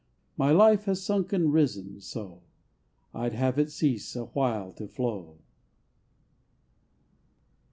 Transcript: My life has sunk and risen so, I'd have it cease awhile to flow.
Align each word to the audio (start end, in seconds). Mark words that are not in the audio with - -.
My 0.35 0.51
life 0.51 0.85
has 0.85 0.99
sunk 1.03 1.31
and 1.31 1.53
risen 1.53 1.99
so, 2.01 2.41
I'd 3.13 3.33
have 3.33 3.59
it 3.59 3.69
cease 3.69 4.15
awhile 4.15 4.73
to 4.73 4.87
flow. 4.87 5.37